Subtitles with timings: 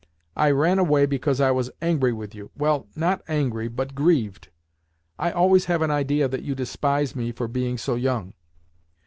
[0.35, 4.47] I ran away because I was angry with you—well, not angry, but grieved.
[5.19, 8.33] I always have an idea that you despise me for being so young."